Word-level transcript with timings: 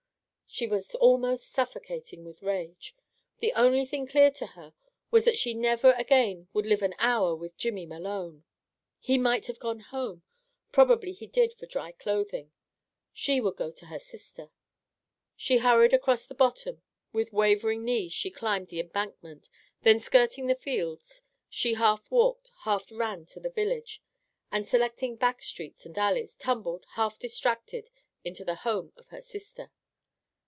She 0.53 0.67
was 0.67 0.95
almost 0.95 1.47
suffocating 1.49 2.25
with 2.25 2.43
rage. 2.43 2.93
The 3.39 3.53
only 3.53 3.85
thing 3.85 4.05
clear 4.05 4.29
to 4.31 4.47
her 4.47 4.73
was 5.09 5.23
that 5.23 5.37
she 5.37 5.53
never 5.53 5.93
again 5.93 6.49
would 6.51 6.65
live 6.65 6.81
an 6.81 6.93
hour 6.99 7.33
with 7.33 7.55
Jimmy 7.57 7.85
Malone. 7.85 8.43
He 8.99 9.17
might 9.17 9.47
have 9.47 9.61
gone 9.61 9.79
home. 9.79 10.23
Probably 10.73 11.13
he 11.13 11.25
did 11.25 11.51
go 11.51 11.55
for 11.55 11.65
dry 11.67 11.93
clothing. 11.93 12.51
She 13.13 13.39
would 13.39 13.55
go 13.55 13.71
to 13.71 13.85
her 13.85 13.97
sister. 13.97 14.49
She 15.37 15.59
hurried 15.59 15.93
across 15.93 16.25
the 16.25 16.35
bottom, 16.35 16.81
with 17.13 17.31
wavering 17.31 17.85
knees 17.85 18.11
she 18.11 18.29
climbed 18.29 18.67
the 18.67 18.81
embankment, 18.81 19.49
then 19.83 20.01
skirting 20.01 20.47
the 20.47 20.53
fields, 20.55 21.23
she 21.47 21.75
half 21.75 22.11
walked, 22.11 22.51
half 22.65 22.87
ran 22.91 23.25
to 23.27 23.39
the 23.39 23.49
village, 23.49 24.03
and 24.51 24.67
selecting 24.67 25.15
back 25.15 25.41
streets 25.43 25.85
and 25.85 25.97
alleys, 25.97 26.35
tumbled, 26.35 26.85
half 26.95 27.17
distracted, 27.17 27.89
into 28.25 28.43
the 28.43 28.55
home 28.55 28.91
of 28.97 29.07
her 29.07 29.21
sister. 29.21 29.71